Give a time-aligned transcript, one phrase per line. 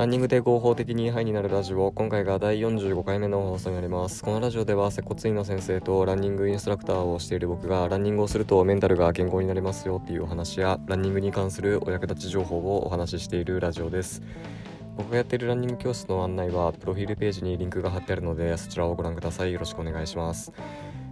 [0.00, 4.24] ランニングで合法的にハイになるラジオ今回が第45回目の放送になります。
[4.24, 14.22] このラジオでは接骨院の先生とランニングインストラクターをしている僕がランニングをするとメンタルが健康になりますよっていうお話やランニングに関するお役立ち情報をお話ししているラジオです。
[14.96, 19.52] 僕がやっているランニング教室の案内はプロフィールページにリンクが貼ってあるのでそちらをご覧ください。
[19.52, 20.50] よろしくお願いします。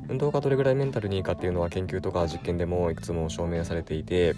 [0.09, 4.34] 運動がどれぐらいメンタルにいいかっていうのは研究とか実験でもいくつも証明されていて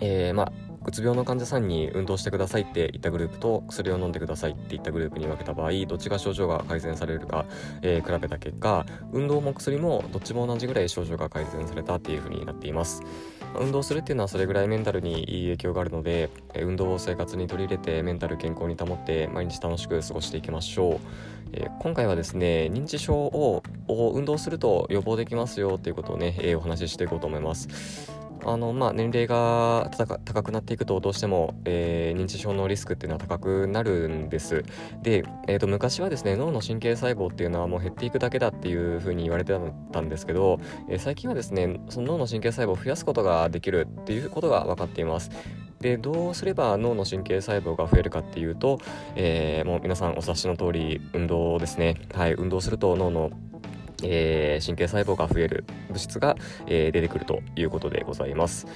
[0.00, 0.52] えー、まあ
[0.86, 7.46] うつ病の患者さんに運動してくださいって言ったグループと薬を飲んでくださいって言ったグループに分けた場合どっちが症状が改善されるか、
[7.82, 13.02] えー、比べた結果運動も薬もどっちも同じぐらい症状が改善されたっていう風になっています。
[13.58, 20.98] 運動するっていうのはそれぐらいメンタルにいい影響があるので運動を生活に取り入れてメンタル健康に保って毎日楽しく過ごしていきましょう。
[21.52, 28.23] え今回はですね認知症を運動すると予防できますよっていうことをね、えー、お話ししていこうと思います。
[28.44, 34.64] あのまあ、年齢が高くなっていくとどうしても、えー、認知症のリスクっていうのは高くなるんです。
[35.02, 39.54] で、えー、と昔はですね脳の神経細胞っていうのはもう減っていくだけだっていうふうに言われて
[39.92, 45.30] たんですけど、えー、最近はですねその脳の神経細胞を増やすことができるっていうことが分かっています。
[45.80, 48.78] でどうすれば脳の神経細胞が増えるかっていうと、
[49.16, 51.96] えー、もう皆さんお察しの通り運動ですね。
[52.14, 53.30] はい運動すると脳の
[54.02, 58.66] えー、神経細胞が増える物質が、えー、出てくるということでございます。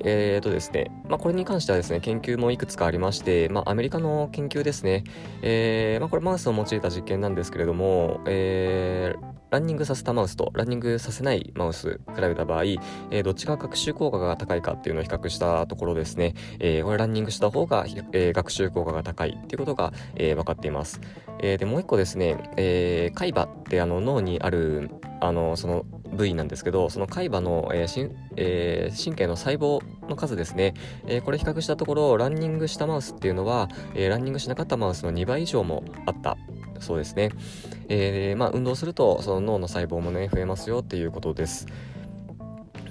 [0.00, 5.04] えーとですね、まあ、これに関してはですね、研究もいくつかありまして、まあ、アメリカの研究ですね、
[5.42, 21.00] えー、まあ、これマウスを用いた実験なんですけれども、えー、ランニングさせたマウスとランニングさせないマウス比べた場合、えー、どっちが学習効果が高いかっていうのを比較したところですね、えー、これランニングした方が、えー、学習効果が高いっていうことが、えー、分かっています。
[21.38, 25.84] えー、でもう一個ですね、えー、海馬ってあの脳にあるあのその
[26.14, 30.74] 部位なんですけどその海馬の、えーしんえー、神経の細胞の数ですね、
[31.06, 36.36] えー、これ比較したところランニングしたマウスっていうのは、えー、ランニングしなかったマウスの2倍以上もあった
[36.80, 37.30] そうですね、
[37.88, 41.66] えー、まあ、運動するとその脳の細胞もね増えますよっていうことです。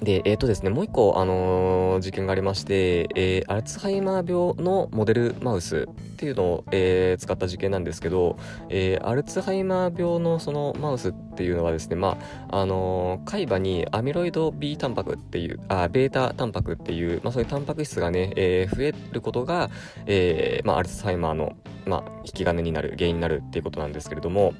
[0.03, 8.37] で、えっ、ー、とですね、もう一個、あのー、実験がありまして、えー、アルツハイマー病のモデルマウスっていうのを、えー、使った実験なんですけど、
[8.69, 12.17] えー、アルツハイマー病のそのマウスっていうのはですね、ま
[12.49, 19.69] あ、あのー、海馬にアミロイド B タンパクっていう、あ、ベータタンパクっていう、まあ、そういうタンパク質がね、えー、増えることが、
[20.05, 24.53] えー、まあ、アルツハイマーの、まあ、引き金になる、原因になるっていうことなんですけれども、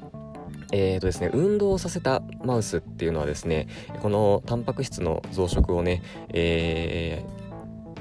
[0.75, 3.67] えーとですね、運動をさせたマウスっていうのはですね、
[4.01, 7.23] このタンパク質の増殖をね、え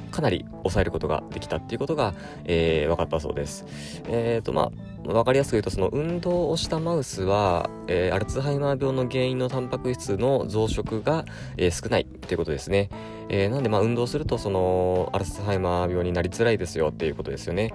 [0.08, 2.14] ー、かなり抑えることができたっていうことが、
[2.46, 3.66] えー、分かったそうです。
[4.08, 4.70] えーと、まあ、
[5.04, 11.26] 分かりやすく言うと、その運動をしたマウスは、えー、アルツハイマー病の原因のタンパク質の増殖が、
[11.58, 12.88] えー、少ないっていうことですね。
[13.28, 17.74] えー、なんで、まあ、運動すると、その、アルツハイマー病になりづらいですよっていうことですよね。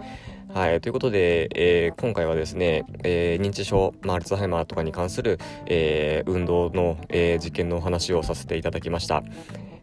[0.53, 9.24] はい、ということで、えー、今回はですね、えー、認知症、まあ、アルツハイマーとかに関する、えー、運動の、え、実験のお話をさせていただきました。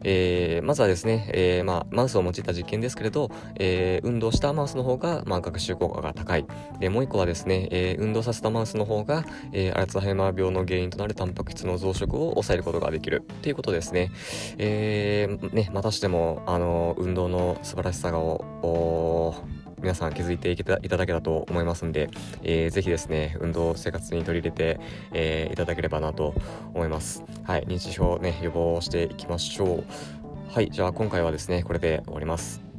[0.07, 6.45] えー、まずはですね、えーまあ、マウスを用いた実験ですけれど、えー、運動したマウスの方が、まあ、学習効果が高い。
[6.79, 14.11] で、もう一個はですね、え、運動させたマウスの方が、え、アルツハイマー病の原因となるタンパク質の増殖を抑えることができるっていうことですね。
[14.57, 19.35] え、ね、またしても、あの、運動の素晴らしさを、
[19.85, 22.09] 皆さん気づいていただけたと思いますんで、
[22.41, 24.79] えー、ぜひですね、運動生活に取り入れて、
[25.13, 26.33] えー、いただければなと
[26.73, 27.23] 思います。
[27.43, 29.83] はい、認知症ね、予防していきましょう。
[30.51, 32.74] はい、じゃあ今回はですね、これで終わります。